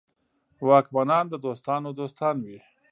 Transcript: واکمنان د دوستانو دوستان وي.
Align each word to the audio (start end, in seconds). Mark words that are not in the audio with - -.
واکمنان 0.67 1.25
د 1.29 1.33
دوستانو 1.45 1.89
دوستان 1.99 2.35
وي. 2.45 2.57